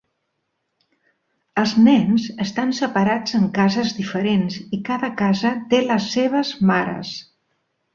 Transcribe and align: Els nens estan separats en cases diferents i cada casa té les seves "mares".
Els 1.63 1.73
nens 1.89 2.25
estan 2.47 2.73
separats 2.79 3.37
en 3.43 3.47
cases 3.61 3.95
diferents 4.01 4.59
i 4.79 4.83
cada 4.91 5.15
casa 5.23 5.57
té 5.75 5.87
les 5.93 6.13
seves 6.19 6.61
"mares". 6.75 7.19